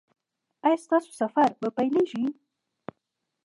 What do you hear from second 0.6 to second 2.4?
ایا ستاسو سفر به پیلیږي؟